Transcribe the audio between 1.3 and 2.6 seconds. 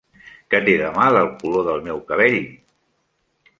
color del meu cabell?